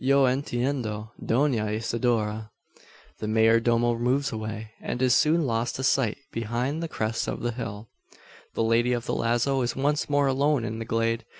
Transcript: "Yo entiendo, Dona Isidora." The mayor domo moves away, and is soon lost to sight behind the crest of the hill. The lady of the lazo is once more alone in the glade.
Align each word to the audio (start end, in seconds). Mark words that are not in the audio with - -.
"Yo 0.03 0.23
entiendo, 0.25 1.11
Dona 1.23 1.67
Isidora." 1.69 2.49
The 3.19 3.27
mayor 3.27 3.59
domo 3.59 3.95
moves 3.99 4.31
away, 4.31 4.71
and 4.81 4.99
is 4.99 5.13
soon 5.13 5.45
lost 5.45 5.75
to 5.75 5.83
sight 5.83 6.17
behind 6.31 6.81
the 6.81 6.87
crest 6.87 7.27
of 7.27 7.41
the 7.41 7.51
hill. 7.51 7.87
The 8.55 8.63
lady 8.63 8.93
of 8.93 9.05
the 9.05 9.13
lazo 9.13 9.61
is 9.61 9.75
once 9.75 10.09
more 10.09 10.25
alone 10.25 10.65
in 10.65 10.79
the 10.79 10.85
glade. 10.85 11.23